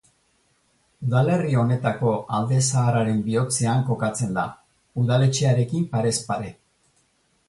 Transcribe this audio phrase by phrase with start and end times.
[1.07, 4.47] Udalerri honetako alde zaharraren bihotzean kokatzen da,
[5.03, 6.51] udaletxearekin parez-pare.